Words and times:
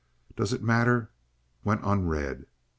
Does 0.35 0.51
it 0.51 0.63
Matter?" 0.63 1.11
went 1.63 1.81
unread. 1.83 2.47